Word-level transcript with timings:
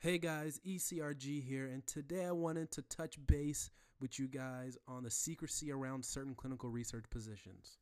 Hey 0.00 0.18
guys, 0.18 0.60
ECRG 0.64 1.44
here, 1.44 1.66
and 1.66 1.84
today 1.84 2.24
I 2.24 2.30
wanted 2.30 2.70
to 2.70 2.82
touch 2.82 3.16
base 3.26 3.68
with 4.00 4.16
you 4.16 4.28
guys 4.28 4.78
on 4.86 5.02
the 5.02 5.10
secrecy 5.10 5.72
around 5.72 6.04
certain 6.04 6.36
clinical 6.36 6.70
research 6.70 7.06
positions. 7.10 7.78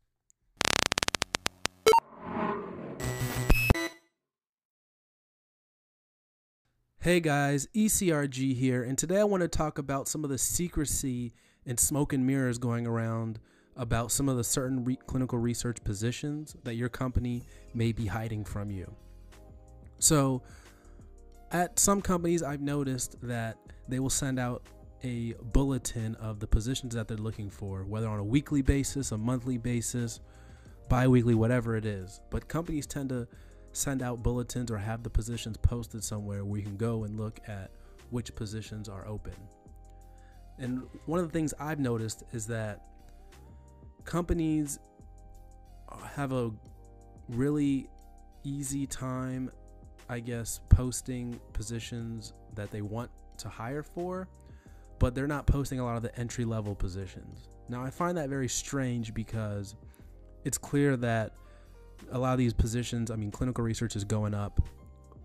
Hey 7.01 7.21
guys, 7.21 7.69
ECRG 7.77 8.57
here, 8.57 8.83
and 8.83 8.97
today 8.97 9.21
I 9.21 9.25
want 9.25 9.43
to 9.43 9.49
talk 9.49 9.77
about 9.77 10.09
some 10.09 10.25
of 10.25 10.31
the 10.31 10.39
secrecy 10.39 11.35
and 11.67 11.79
smoke 11.79 12.15
and 12.15 12.27
mirrors 12.27 12.57
going 12.57 12.87
around 12.87 13.41
about 13.77 14.11
some 14.11 14.31
of 14.31 14.39
the 14.39 14.45
certain 14.45 14.85
re- 14.85 14.99
clinical 15.07 15.39
research 15.39 15.85
positions 15.85 16.57
that 16.65 16.77
your 16.77 16.89
company 16.89 17.43
may 17.75 17.93
be 17.93 18.07
hiding 18.07 18.43
from 18.43 18.71
you. 18.71 18.91
So, 19.99 20.41
at 21.53 21.79
some 21.79 22.01
companies, 22.03 22.43
I've 22.43 22.61
noticed 22.61 23.17
that 23.23 23.57
they 23.89 24.01
will 24.01 24.11
send 24.11 24.39
out 24.39 24.63
a 25.05 25.35
bulletin 25.53 26.15
of 26.17 26.41
the 26.41 26.47
positions 26.47 26.95
that 26.95 27.07
they're 27.07 27.17
looking 27.17 27.51
for, 27.51 27.85
whether 27.85 28.09
on 28.09 28.19
a 28.19 28.25
weekly 28.25 28.63
basis, 28.63 29.13
a 29.13 29.19
monthly 29.19 29.59
basis, 29.59 30.21
bi 30.89 31.07
weekly, 31.07 31.35
whatever 31.35 31.77
it 31.77 31.85
is. 31.85 32.21
But 32.31 32.49
companies 32.49 32.87
tend 32.87 33.11
to 33.11 33.29
send 33.73 34.03
out 34.03 34.23
bulletins 34.23 34.71
or 34.71 34.79
have 34.79 35.03
the 35.03 35.11
positions 35.11 35.57
posted 35.59 36.03
somewhere 36.03 36.45
where 36.45 36.59
you 36.59 36.65
can 36.65 36.77
go 36.77 37.05
and 37.05 37.17
look 37.19 37.41
at 37.47 37.71
which 38.11 38.35
positions 38.35 38.89
are 38.89 39.07
open. 39.07 39.35
And 40.59 40.83
one 41.05 41.21
of 41.21 41.27
the 41.27 41.33
things 41.33 41.53
I've 41.61 41.79
noticed 41.79 42.25
is 42.33 42.47
that 42.47 42.81
companies 44.05 44.79
have 46.15 46.33
a 46.33 46.51
really 47.29 47.89
easy 48.45 48.87
time 48.87 49.51
I 50.09 50.21
guess, 50.21 50.61
posting 50.69 51.41
positions 51.53 52.33
that 52.55 52.71
they 52.71 52.83
want 52.83 53.11
to 53.39 53.49
hire 53.49 53.83
for, 53.83 54.29
but 54.99 55.15
they're 55.15 55.27
not 55.27 55.47
posting 55.47 55.81
a 55.81 55.85
lot 55.85 55.97
of 55.97 56.03
the 56.03 56.17
entry 56.19 56.45
level 56.45 56.75
positions. 56.75 57.49
Now, 57.69 57.83
I 57.83 57.91
find 57.91 58.17
that 58.17 58.29
very 58.29 58.49
strange 58.49 59.13
because 59.13 59.75
it's 60.45 60.59
clear 60.59 60.97
that 60.99 61.33
a 62.13 62.19
lot 62.19 62.33
of 62.33 62.39
these 62.39 62.55
positions, 62.55 63.11
I 63.11 63.17
mean, 63.17 63.31
clinical 63.31 63.65
research 63.65 63.97
is 63.97 64.05
going 64.05 64.33
up, 64.33 64.61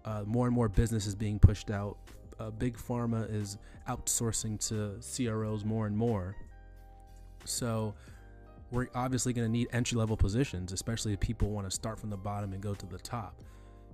uh, 0.03 0.23
more 0.25 0.47
and 0.47 0.55
more 0.55 0.67
business 0.67 1.05
is 1.05 1.13
being 1.13 1.37
pushed 1.37 1.69
out. 1.69 1.97
Uh, 2.39 2.49
big 2.49 2.75
pharma 2.75 3.31
is 3.31 3.59
outsourcing 3.87 4.59
to 4.67 4.99
CROs 5.15 5.63
more 5.63 5.85
and 5.85 5.95
more. 5.95 6.35
So, 7.45 7.93
we're 8.71 8.87
obviously 8.95 9.33
going 9.33 9.45
to 9.45 9.51
need 9.51 9.67
entry 9.73 9.97
level 9.97 10.15
positions, 10.15 10.71
especially 10.71 11.13
if 11.13 11.19
people 11.19 11.51
want 11.51 11.69
to 11.69 11.71
start 11.71 11.99
from 11.99 12.09
the 12.09 12.17
bottom 12.17 12.53
and 12.53 12.63
go 12.63 12.73
to 12.73 12.85
the 12.85 12.97
top 12.97 13.35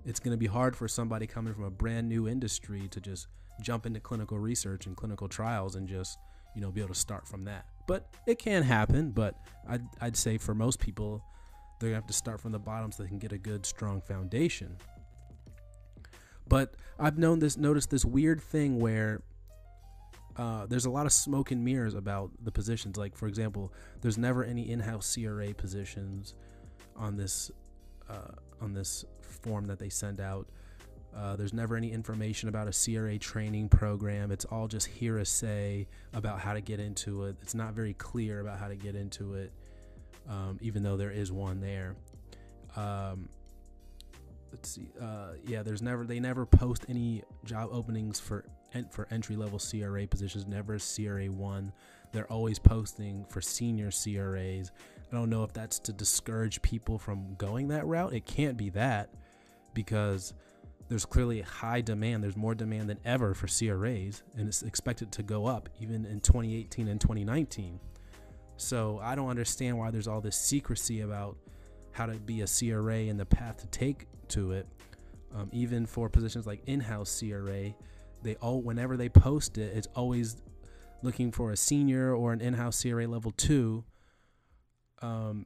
it's 0.07 0.21
going 0.21 0.31
to 0.31 0.37
be 0.37 0.47
hard 0.47 0.75
for 0.75 0.87
somebody 0.87 1.27
coming 1.27 1.53
from 1.53 1.65
a 1.65 1.69
brand 1.69 2.07
new 2.07 2.29
industry 2.29 2.87
to 2.91 3.01
just 3.01 3.27
jump 3.61 3.85
into 3.85 3.99
clinical 3.99 4.39
research 4.39 4.85
and 4.85 4.95
clinical 4.95 5.27
trials 5.27 5.75
and 5.75 5.87
just 5.87 6.17
you 6.55 6.61
know 6.61 6.71
be 6.71 6.79
able 6.79 6.93
to 6.93 6.99
start 6.99 7.27
from 7.27 7.43
that. 7.43 7.65
But 7.87 8.07
it 8.25 8.39
can 8.39 8.63
happen 8.63 9.11
but 9.11 9.35
i'd, 9.69 9.83
I'd 10.01 10.17
say 10.17 10.37
for 10.37 10.55
most 10.55 10.79
people 10.79 11.23
they're 11.79 11.89
going 11.89 12.01
to 12.01 12.03
have 12.03 12.07
to 12.07 12.13
start 12.13 12.41
from 12.41 12.51
the 12.51 12.59
bottom 12.59 12.91
so 12.91 13.03
they 13.03 13.09
can 13.09 13.19
get 13.19 13.33
a 13.33 13.37
good 13.37 13.65
strong 13.65 14.01
foundation. 14.01 14.77
But 16.47 16.75
i've 16.97 17.17
known 17.17 17.39
this 17.39 17.57
noticed 17.57 17.89
this 17.89 18.05
weird 18.05 18.41
thing 18.41 18.79
where 18.79 19.21
uh, 20.37 20.67
there's 20.67 20.85
a 20.85 20.89
lot 20.89 21.05
of 21.07 21.11
smoke 21.11 21.49
and 21.49 21.65
mirrors 21.65 21.95
about 21.95 22.31
the 22.43 22.51
positions. 22.51 22.95
Like 22.95 23.17
for 23.17 23.27
example 23.27 23.73
there's 24.01 24.17
never 24.17 24.45
any 24.45 24.71
in-house 24.71 25.17
cra 25.17 25.53
positions 25.53 26.33
on 26.95 27.17
this 27.17 27.51
uh, 28.09 28.31
on 28.61 28.73
this 28.73 29.05
form 29.21 29.65
that 29.65 29.79
they 29.79 29.89
send 29.89 30.19
out. 30.19 30.47
Uh, 31.15 31.35
there's 31.35 31.53
never 31.53 31.75
any 31.75 31.91
information 31.91 32.47
about 32.47 32.67
a 32.67 32.71
CRA 32.71 33.17
training 33.17 33.69
program. 33.69 34.31
It's 34.31 34.45
all 34.45 34.67
just 34.67 34.87
hearsay 34.87 35.87
about 36.13 36.39
how 36.39 36.53
to 36.53 36.61
get 36.61 36.79
into 36.79 37.25
it. 37.25 37.35
It's 37.41 37.55
not 37.55 37.73
very 37.73 37.93
clear 37.93 38.39
about 38.39 38.59
how 38.59 38.67
to 38.67 38.75
get 38.75 38.95
into 38.95 39.33
it, 39.33 39.51
um, 40.29 40.59
even 40.61 40.83
though 40.83 40.97
there 40.97 41.11
is 41.11 41.31
one 41.31 41.59
there. 41.59 41.95
Um, 42.75 43.29
let's 44.51 44.69
see. 44.69 44.89
Uh, 45.01 45.33
yeah, 45.45 45.63
there's 45.63 45.81
never 45.81 46.05
they 46.05 46.19
never 46.19 46.45
post 46.45 46.85
any 46.87 47.23
job 47.45 47.69
openings 47.71 48.19
for 48.19 48.45
for 48.91 49.07
entry 49.09 49.35
level 49.35 49.59
CRA 49.59 50.05
positions. 50.05 50.45
Never 50.45 50.77
CRA 50.77 51.25
one. 51.25 51.71
They're 52.11 52.31
always 52.31 52.59
posting 52.59 53.25
for 53.25 53.41
senior 53.41 53.91
CRAs. 53.91 54.71
I 55.11 55.15
don't 55.15 55.29
know 55.29 55.43
if 55.43 55.53
that's 55.53 55.79
to 55.79 55.93
discourage 55.93 56.61
people 56.61 56.99
from 56.99 57.35
going 57.35 57.69
that 57.69 57.85
route. 57.85 58.13
It 58.13 58.25
can't 58.25 58.57
be 58.57 58.69
that 58.71 59.13
because 59.73 60.33
there's 60.89 61.05
clearly 61.05 61.41
high 61.41 61.81
demand. 61.81 62.23
There's 62.23 62.37
more 62.37 62.55
demand 62.55 62.89
than 62.89 62.99
ever 63.05 63.33
for 63.33 63.47
CRAs, 63.47 64.23
and 64.35 64.47
it's 64.47 64.63
expected 64.63 65.11
to 65.13 65.23
go 65.23 65.45
up 65.45 65.69
even 65.79 66.05
in 66.05 66.19
2018 66.19 66.87
and 66.87 66.99
2019. 66.99 67.79
So 68.57 68.99
I 69.01 69.15
don't 69.15 69.29
understand 69.29 69.77
why 69.77 69.91
there's 69.91 70.07
all 70.07 70.21
this 70.21 70.35
secrecy 70.35 71.01
about 71.01 71.37
how 71.91 72.05
to 72.05 72.13
be 72.13 72.41
a 72.41 72.47
CRA 72.47 73.01
and 73.01 73.19
the 73.19 73.25
path 73.25 73.57
to 73.57 73.67
take 73.67 74.07
to 74.29 74.51
it. 74.51 74.67
Um, 75.35 75.49
even 75.51 75.85
for 75.85 76.09
positions 76.09 76.47
like 76.47 76.61
in-house 76.67 77.19
CRA, 77.19 77.73
they 78.23 78.35
all 78.35 78.61
whenever 78.61 78.97
they 78.97 79.09
post 79.09 79.57
it, 79.57 79.75
it's 79.75 79.87
always 79.95 80.37
looking 81.01 81.31
for 81.31 81.51
a 81.51 81.57
senior 81.57 82.15
or 82.15 82.33
an 82.33 82.41
in-house 82.41 82.81
CRA 82.81 83.07
level 83.07 83.31
two. 83.31 83.83
Um, 85.01 85.45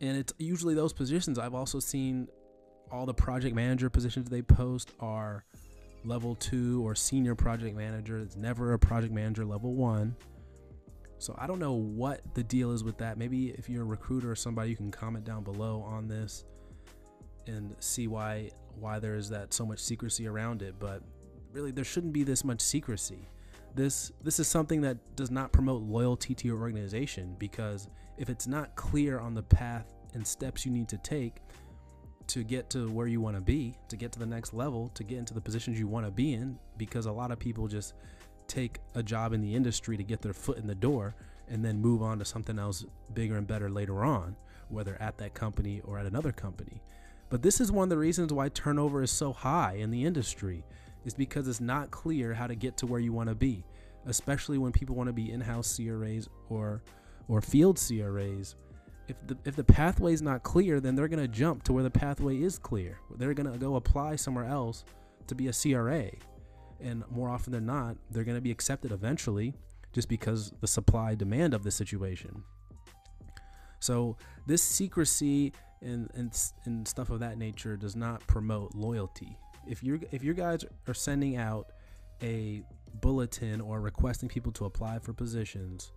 and 0.00 0.16
it's 0.16 0.32
usually 0.38 0.74
those 0.74 0.92
positions. 0.92 1.38
I've 1.38 1.54
also 1.54 1.78
seen 1.78 2.28
all 2.90 3.06
the 3.06 3.14
project 3.14 3.54
manager 3.54 3.88
positions 3.88 4.28
they 4.28 4.42
post 4.42 4.90
are 5.00 5.44
level 6.04 6.34
two 6.34 6.86
or 6.86 6.94
senior 6.94 7.34
project 7.34 7.76
manager. 7.76 8.18
It's 8.18 8.36
never 8.36 8.74
a 8.74 8.78
project 8.78 9.12
manager 9.12 9.44
level 9.44 9.74
one. 9.74 10.16
So 11.18 11.36
I 11.38 11.46
don't 11.46 11.60
know 11.60 11.74
what 11.74 12.20
the 12.34 12.42
deal 12.42 12.72
is 12.72 12.82
with 12.82 12.98
that. 12.98 13.16
Maybe 13.16 13.50
if 13.50 13.68
you're 13.68 13.82
a 13.82 13.86
recruiter 13.86 14.30
or 14.30 14.34
somebody, 14.34 14.70
you 14.70 14.76
can 14.76 14.90
comment 14.90 15.24
down 15.24 15.44
below 15.44 15.80
on 15.86 16.08
this 16.08 16.44
and 17.46 17.76
see 17.78 18.08
why 18.08 18.50
why 18.78 18.98
there 18.98 19.14
is 19.14 19.28
that 19.28 19.52
so 19.54 19.64
much 19.64 19.78
secrecy 19.78 20.26
around 20.26 20.62
it. 20.62 20.74
But 20.80 21.02
really, 21.52 21.70
there 21.70 21.84
shouldn't 21.84 22.12
be 22.12 22.24
this 22.24 22.44
much 22.44 22.60
secrecy. 22.60 23.28
This 23.74 24.10
this 24.22 24.40
is 24.40 24.48
something 24.48 24.80
that 24.80 24.98
does 25.14 25.30
not 25.30 25.52
promote 25.52 25.82
loyalty 25.82 26.34
to 26.34 26.48
your 26.48 26.58
organization 26.60 27.36
because 27.38 27.86
if 28.16 28.28
it's 28.28 28.46
not 28.46 28.74
clear 28.76 29.18
on 29.18 29.34
the 29.34 29.42
path 29.42 29.86
and 30.14 30.26
steps 30.26 30.66
you 30.66 30.72
need 30.72 30.88
to 30.88 30.98
take, 30.98 31.36
to 32.28 32.44
get 32.44 32.70
to 32.70 32.88
where 32.90 33.06
you 33.06 33.20
want 33.20 33.36
to 33.36 33.42
be, 33.42 33.74
to 33.88 33.96
get 33.96 34.12
to 34.12 34.18
the 34.18 34.26
next 34.26 34.54
level, 34.54 34.90
to 34.94 35.04
get 35.04 35.18
into 35.18 35.34
the 35.34 35.40
positions 35.40 35.78
you 35.78 35.88
want 35.88 36.06
to 36.06 36.10
be 36.12 36.34
in, 36.34 36.58
because 36.76 37.06
a 37.06 37.12
lot 37.12 37.30
of 37.30 37.38
people 37.38 37.66
just 37.66 37.94
take 38.46 38.78
a 38.94 39.02
job 39.02 39.32
in 39.32 39.40
the 39.40 39.54
industry 39.54 39.96
to 39.96 40.04
get 40.04 40.22
their 40.22 40.32
foot 40.32 40.58
in 40.58 40.66
the 40.66 40.74
door 40.74 41.14
and 41.48 41.64
then 41.64 41.80
move 41.80 42.02
on 42.02 42.18
to 42.18 42.24
something 42.24 42.58
else 42.58 42.84
bigger 43.14 43.36
and 43.36 43.46
better 43.46 43.68
later 43.68 44.04
on, 44.04 44.36
whether 44.68 44.96
at 45.00 45.18
that 45.18 45.34
company 45.34 45.80
or 45.84 45.98
at 45.98 46.06
another 46.06 46.32
company. 46.32 46.82
But 47.28 47.42
this 47.42 47.60
is 47.60 47.72
one 47.72 47.84
of 47.84 47.90
the 47.90 47.98
reasons 47.98 48.32
why 48.32 48.50
turnover 48.50 49.02
is 49.02 49.10
so 49.10 49.32
high 49.32 49.74
in 49.78 49.90
the 49.90 50.04
industry, 50.04 50.64
is 51.04 51.14
because 51.14 51.48
it's 51.48 51.60
not 51.60 51.90
clear 51.90 52.32
how 52.34 52.46
to 52.46 52.54
get 52.54 52.76
to 52.78 52.86
where 52.86 53.00
you 53.00 53.12
want 53.12 53.28
to 53.28 53.34
be, 53.34 53.64
especially 54.06 54.58
when 54.58 54.70
people 54.70 54.94
want 54.94 55.08
to 55.08 55.12
be 55.12 55.32
in-house 55.32 55.76
CRAs 55.76 56.28
or 56.48 56.82
or 57.28 57.40
field 57.40 57.78
CRAs 57.78 58.56
if 59.08 59.26
the 59.26 59.36
if 59.44 59.56
the 59.56 59.64
pathway 59.64 60.12
is 60.12 60.22
not 60.22 60.42
clear, 60.42 60.80
then 60.80 60.94
they're 60.94 61.08
gonna 61.08 61.28
jump 61.28 61.62
to 61.64 61.72
where 61.72 61.82
the 61.82 61.90
pathway 61.90 62.40
is 62.40 62.58
clear. 62.58 62.98
They're 63.16 63.34
gonna 63.34 63.58
go 63.58 63.76
apply 63.76 64.16
somewhere 64.16 64.44
else 64.44 64.84
to 65.26 65.34
be 65.34 65.48
a 65.48 65.52
CRA, 65.52 66.10
and 66.80 67.04
more 67.10 67.28
often 67.28 67.52
than 67.52 67.66
not, 67.66 67.96
they're 68.10 68.24
gonna 68.24 68.40
be 68.40 68.50
accepted 68.50 68.92
eventually, 68.92 69.54
just 69.92 70.08
because 70.08 70.52
the 70.60 70.66
supply 70.66 71.14
demand 71.14 71.54
of 71.54 71.62
the 71.62 71.70
situation. 71.70 72.42
So 73.80 74.16
this 74.46 74.62
secrecy 74.62 75.52
and, 75.80 76.08
and 76.14 76.32
and 76.64 76.86
stuff 76.86 77.10
of 77.10 77.20
that 77.20 77.38
nature 77.38 77.76
does 77.76 77.96
not 77.96 78.24
promote 78.26 78.74
loyalty. 78.74 79.36
If 79.66 79.82
you 79.82 80.00
if 80.12 80.22
you 80.22 80.34
guys 80.34 80.64
are 80.86 80.94
sending 80.94 81.36
out 81.36 81.72
a 82.22 82.62
bulletin 83.00 83.60
or 83.60 83.80
requesting 83.80 84.28
people 84.28 84.52
to 84.52 84.66
apply 84.66 84.98
for 85.00 85.12
positions 85.12 85.92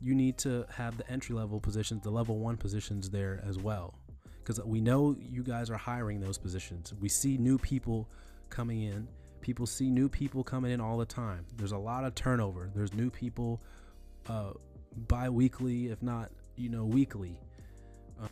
you 0.00 0.14
need 0.14 0.38
to 0.38 0.66
have 0.74 0.96
the 0.96 1.08
entry 1.10 1.34
level 1.34 1.60
positions, 1.60 2.02
the 2.02 2.10
level 2.10 2.38
one 2.38 2.56
positions 2.56 3.10
there 3.10 3.42
as 3.46 3.58
well. 3.58 3.94
Because 4.38 4.60
we 4.64 4.80
know 4.80 5.16
you 5.20 5.42
guys 5.42 5.70
are 5.70 5.76
hiring 5.76 6.20
those 6.20 6.38
positions. 6.38 6.94
We 7.00 7.08
see 7.08 7.36
new 7.36 7.58
people 7.58 8.08
coming 8.48 8.82
in. 8.82 9.06
People 9.42 9.66
see 9.66 9.90
new 9.90 10.08
people 10.08 10.42
coming 10.42 10.72
in 10.72 10.80
all 10.80 10.98
the 10.98 11.04
time. 11.04 11.44
There's 11.56 11.72
a 11.72 11.78
lot 11.78 12.04
of 12.04 12.14
turnover. 12.14 12.70
There's 12.74 12.94
new 12.94 13.10
people 13.10 13.62
uh, 14.28 14.52
bi 15.08 15.28
weekly, 15.28 15.88
if 15.88 16.02
not, 16.02 16.30
you 16.56 16.68
know, 16.68 16.84
weekly. 16.84 17.38
Uh, 18.22 18.28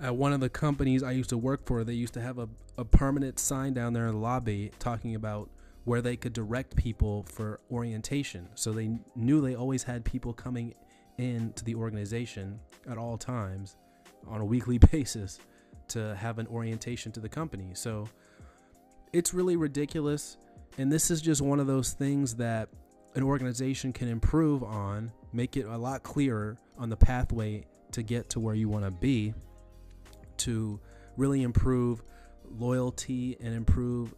at 0.00 0.14
one 0.14 0.32
of 0.32 0.40
the 0.40 0.48
companies 0.48 1.02
I 1.02 1.12
used 1.12 1.30
to 1.30 1.38
work 1.38 1.66
for, 1.66 1.84
they 1.84 1.94
used 1.94 2.14
to 2.14 2.20
have 2.20 2.38
a, 2.38 2.48
a 2.76 2.84
permanent 2.84 3.38
sign 3.38 3.74
down 3.74 3.92
there 3.92 4.06
in 4.06 4.14
the 4.14 4.20
lobby 4.20 4.72
talking 4.78 5.14
about 5.14 5.50
where 5.84 6.00
they 6.00 6.16
could 6.16 6.32
direct 6.32 6.76
people 6.76 7.24
for 7.28 7.60
orientation. 7.70 8.48
So 8.54 8.72
they 8.72 8.90
knew 9.14 9.40
they 9.40 9.54
always 9.54 9.82
had 9.82 10.04
people 10.04 10.32
coming 10.32 10.74
into 11.18 11.64
the 11.64 11.74
organization 11.74 12.58
at 12.88 12.98
all 12.98 13.16
times 13.16 13.76
on 14.26 14.40
a 14.40 14.44
weekly 14.44 14.78
basis 14.92 15.38
to 15.88 16.14
have 16.16 16.38
an 16.38 16.46
orientation 16.48 17.12
to 17.12 17.20
the 17.20 17.28
company. 17.28 17.70
So 17.74 18.08
it's 19.12 19.34
really 19.34 19.56
ridiculous 19.56 20.36
And 20.76 20.90
this 20.90 21.10
is 21.10 21.22
just 21.22 21.40
one 21.40 21.60
of 21.60 21.66
those 21.66 21.92
things 21.92 22.34
that 22.36 22.68
an 23.14 23.22
organization 23.22 23.92
can 23.92 24.08
improve 24.08 24.64
on, 24.64 25.12
make 25.32 25.56
it 25.56 25.66
a 25.66 25.76
lot 25.76 26.02
clearer 26.02 26.56
on 26.78 26.88
the 26.88 26.96
pathway 26.96 27.64
to 27.92 28.02
get 28.02 28.28
to 28.30 28.40
where 28.40 28.56
you 28.56 28.68
want 28.68 28.84
to 28.84 28.90
be 28.90 29.34
to 30.38 30.80
really 31.16 31.42
improve 31.42 32.02
loyalty 32.58 33.36
and 33.40 33.54
improve 33.54 34.14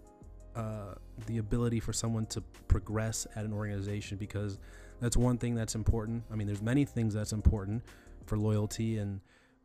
uh, 0.55 0.95
the 1.27 1.39
ability 1.39 1.79
for 1.79 1.93
someone 1.93 2.25
to 2.25 2.41
progress 2.69 3.27
at 3.37 3.45
an 3.45 3.53
organization 3.53 4.17
because 4.17 4.59
that's 5.01 5.17
one 5.17 5.39
thing 5.39 5.55
that's 5.55 5.75
important. 5.75 6.25
I 6.31 6.37
mean, 6.37 6.47
there's 6.47 6.63
many 6.63 6.85
things 6.85 7.15
that's 7.15 7.33
important 7.33 7.83
for 8.25 8.37
loyalty 8.39 8.99
and 8.99 9.21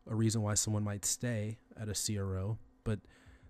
a 0.08 0.14
reason 0.14 0.42
why 0.42 0.54
someone 0.54 0.82
might 0.82 1.04
stay 1.04 1.58
at 1.80 1.88
a 1.88 1.94
CRO, 1.94 2.58
but 2.84 2.98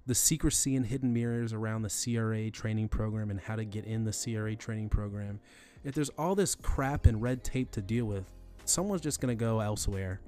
the 0.07 0.15
secrecy 0.15 0.77
and 0.77 0.87
hidden 0.87 1.13
mirrors 1.13 1.53
around 1.53 1.83
the 1.83 1.89
CRA 1.89 2.51
training 2.51 2.89
program 2.89 3.31
and 3.31 3.41
how 3.41 3.57
to 3.57 3.65
get 3.65 3.85
in 3.85 4.05
the 4.05 4.13
CRA 4.13 4.57
training 4.57 4.89
program. 4.89 5.41
If 5.85 5.95
there's 5.95 6.11
all 6.11 6.35
this 6.35 6.55
crap 6.55 7.07
and 7.07 7.23
red 7.23 7.45
tape 7.45 7.71
to 7.73 7.83
deal 7.83 8.05
with, 8.05 8.25
someone's 8.65 9.01
just 9.01 9.21
going 9.21 9.37
to 9.37 9.41
go 9.41 9.61
elsewhere 9.61 10.21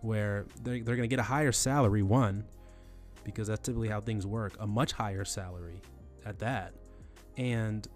where 0.00 0.46
they're, 0.62 0.80
they're 0.80 0.96
going 0.96 1.08
to 1.08 1.12
get 1.12 1.18
a 1.18 1.24
higher 1.24 1.52
salary, 1.52 2.02
one, 2.02 2.44
because 3.24 3.48
that's 3.48 3.60
typically 3.60 3.88
how 3.88 4.00
things 4.00 4.26
work, 4.26 4.54
a 4.60 4.66
much 4.66 4.92
higher 4.92 5.24
salary 5.24 5.80
at 6.24 6.38
that. 6.38 6.72
And 7.36 7.86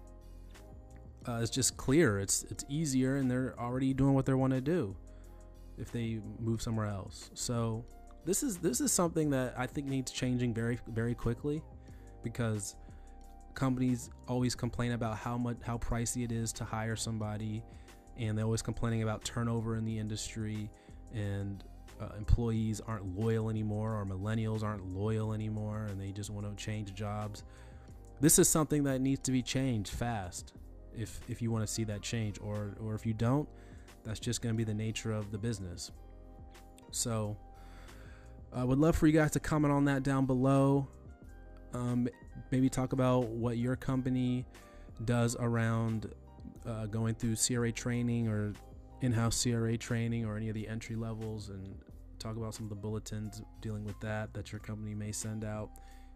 uh, 1.27 1.39
it's 1.41 1.51
just 1.51 1.77
clear, 1.77 2.19
it's, 2.19 2.43
it's 2.49 2.65
easier, 2.67 3.17
and 3.17 3.29
they're 3.29 3.53
already 3.59 3.93
doing 3.93 4.13
what 4.13 4.25
they 4.25 4.33
want 4.33 4.53
to 4.53 4.61
do 4.61 4.95
if 5.77 5.91
they 5.91 6.19
move 6.39 6.61
somewhere 6.61 6.87
else. 6.87 7.29
So 7.33 7.85
this 8.25 8.43
is 8.43 8.57
this 8.57 8.81
is 8.81 8.91
something 8.91 9.29
that 9.31 9.55
I 9.57 9.65
think 9.65 9.87
needs 9.87 10.11
changing 10.11 10.53
very 10.53 10.79
very 10.87 11.15
quickly 11.15 11.61
because 12.23 12.75
companies 13.55 14.09
always 14.27 14.55
complain 14.55 14.91
about 14.91 15.17
how 15.17 15.37
much 15.37 15.57
how 15.63 15.77
pricey 15.77 16.23
it 16.23 16.31
is 16.31 16.53
to 16.53 16.63
hire 16.63 16.95
somebody 16.95 17.63
and 18.17 18.37
they're 18.37 18.45
always 18.45 18.61
complaining 18.61 19.03
about 19.03 19.23
turnover 19.23 19.75
in 19.75 19.85
the 19.85 19.97
industry 19.97 20.69
and 21.13 21.63
uh, 21.99 22.09
employees 22.17 22.79
aren't 22.87 23.17
loyal 23.17 23.49
anymore 23.49 23.99
or 23.99 24.05
millennials 24.05 24.63
aren't 24.63 24.85
loyal 24.95 25.33
anymore 25.33 25.87
and 25.89 25.99
they 25.99 26.11
just 26.11 26.29
want 26.29 26.47
to 26.47 26.63
change 26.63 26.93
jobs. 26.93 27.43
This 28.19 28.37
is 28.37 28.47
something 28.47 28.83
that 28.83 29.01
needs 29.01 29.21
to 29.21 29.31
be 29.31 29.41
changed 29.41 29.91
fast 29.91 30.53
if 30.95 31.19
if 31.27 31.41
you 31.41 31.51
want 31.51 31.65
to 31.65 31.71
see 31.71 31.83
that 31.83 32.01
change 32.01 32.39
or 32.41 32.75
or 32.81 32.95
if 32.95 33.05
you 33.05 33.13
don't 33.13 33.47
that's 34.03 34.19
just 34.19 34.41
going 34.41 34.53
to 34.53 34.57
be 34.57 34.63
the 34.63 34.73
nature 34.73 35.11
of 35.11 35.31
the 35.31 35.37
business 35.37 35.91
so 36.91 37.37
I 38.53 38.63
would 38.63 38.79
love 38.79 38.95
for 38.97 39.07
you 39.07 39.13
guys 39.13 39.31
to 39.31 39.39
comment 39.39 39.73
on 39.73 39.85
that 39.85 40.03
down 40.03 40.25
below. 40.25 40.87
Um, 41.73 42.07
maybe 42.51 42.69
talk 42.69 42.91
about 42.91 43.27
what 43.27 43.57
your 43.57 43.77
company 43.77 44.45
does 45.05 45.37
around 45.39 46.13
uh, 46.65 46.85
going 46.87 47.15
through 47.15 47.35
CRA 47.35 47.71
training 47.71 48.27
or 48.27 48.53
in-house 48.99 49.41
CRA 49.41 49.77
training 49.77 50.25
or 50.25 50.35
any 50.35 50.49
of 50.49 50.53
the 50.53 50.67
entry 50.67 50.97
levels 50.97 51.49
and 51.49 51.75
talk 52.19 52.35
about 52.35 52.53
some 52.53 52.65
of 52.65 52.69
the 52.69 52.75
bulletins 52.75 53.41
dealing 53.61 53.85
with 53.85 53.99
that 54.01 54.33
that 54.33 54.51
your 54.51 54.59
company 54.59 54.93
may 54.93 55.13
send 55.13 55.45
out. 55.45 55.69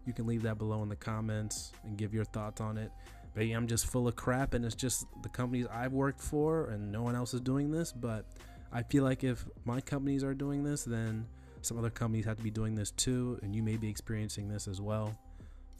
You 0.04 0.12
can 0.12 0.26
leave 0.26 0.42
that 0.42 0.58
below 0.58 0.82
in 0.82 0.88
the 0.90 0.96
comments 0.96 1.72
and 1.84 1.96
give 1.96 2.12
your 2.12 2.24
thoughts 2.24 2.60
on 2.60 2.76
it. 2.76 2.92
Yeah, 3.36 3.56
I'm 3.56 3.66
just 3.66 3.86
full 3.86 4.08
of 4.08 4.16
crap 4.16 4.54
and 4.54 4.64
it's 4.64 4.74
just 4.74 5.06
the 5.22 5.28
companies 5.28 5.66
I've 5.72 5.92
worked 5.92 6.20
for 6.20 6.66
and 6.70 6.90
no 6.90 7.02
one 7.02 7.14
else 7.14 7.34
is 7.34 7.40
doing 7.40 7.70
this. 7.70 7.92
But 7.92 8.24
I 8.72 8.82
feel 8.82 9.04
like 9.04 9.24
if 9.24 9.44
my 9.64 9.80
companies 9.80 10.24
are 10.24 10.34
doing 10.34 10.64
this, 10.64 10.84
then 10.84 11.26
some 11.62 11.78
other 11.78 11.90
companies 11.90 12.24
have 12.24 12.36
to 12.36 12.42
be 12.42 12.50
doing 12.50 12.74
this 12.74 12.92
too, 12.92 13.38
and 13.42 13.54
you 13.54 13.62
may 13.62 13.76
be 13.76 13.88
experiencing 13.88 14.48
this 14.48 14.68
as 14.68 14.80
well. 14.80 15.16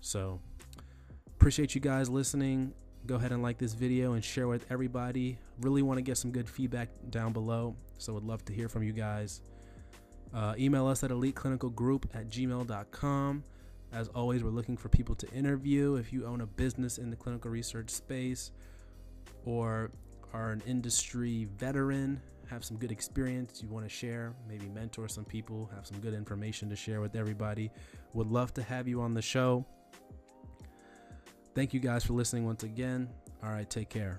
So, 0.00 0.40
appreciate 1.36 1.74
you 1.74 1.80
guys 1.80 2.08
listening. 2.08 2.72
Go 3.06 3.14
ahead 3.14 3.30
and 3.30 3.42
like 3.42 3.58
this 3.58 3.72
video 3.72 4.14
and 4.14 4.24
share 4.24 4.48
with 4.48 4.66
everybody. 4.70 5.38
Really 5.60 5.82
want 5.82 5.98
to 5.98 6.02
get 6.02 6.18
some 6.18 6.32
good 6.32 6.48
feedback 6.48 6.88
down 7.10 7.32
below, 7.32 7.76
so 7.98 8.12
would 8.14 8.24
love 8.24 8.44
to 8.46 8.52
hear 8.52 8.68
from 8.68 8.82
you 8.82 8.92
guys. 8.92 9.42
Uh, 10.34 10.54
email 10.58 10.86
us 10.86 11.04
at 11.04 11.10
eliteclinicalgroup 11.10 12.04
at 12.14 12.28
gmail.com. 12.28 13.44
As 13.92 14.08
always, 14.08 14.44
we're 14.44 14.50
looking 14.50 14.76
for 14.76 14.88
people 14.88 15.14
to 15.14 15.30
interview. 15.30 15.94
If 15.94 16.12
you 16.12 16.26
own 16.26 16.40
a 16.40 16.46
business 16.46 16.98
in 16.98 17.10
the 17.10 17.16
clinical 17.16 17.50
research 17.50 17.90
space 17.90 18.52
or 19.44 19.90
are 20.32 20.50
an 20.50 20.62
industry 20.66 21.48
veteran, 21.56 22.20
have 22.48 22.64
some 22.64 22.76
good 22.76 22.92
experience 22.92 23.60
you 23.62 23.68
want 23.68 23.84
to 23.84 23.88
share, 23.88 24.34
maybe 24.48 24.68
mentor 24.68 25.08
some 25.08 25.24
people, 25.24 25.70
have 25.74 25.86
some 25.86 25.98
good 25.98 26.14
information 26.14 26.68
to 26.70 26.76
share 26.76 27.00
with 27.00 27.16
everybody. 27.16 27.70
Would 28.12 28.28
love 28.28 28.54
to 28.54 28.62
have 28.62 28.86
you 28.86 29.00
on 29.00 29.14
the 29.14 29.22
show. 29.22 29.64
Thank 31.54 31.72
you 31.72 31.80
guys 31.80 32.04
for 32.04 32.12
listening 32.12 32.44
once 32.44 32.62
again. 32.62 33.08
All 33.42 33.50
right, 33.50 33.68
take 33.68 33.88
care. 33.88 34.18